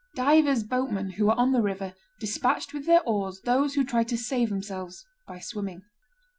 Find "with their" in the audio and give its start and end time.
2.73-3.03